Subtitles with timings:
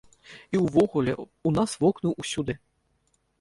[0.55, 1.13] І ўвогуле,
[1.49, 2.57] у нас вокны ўсюды.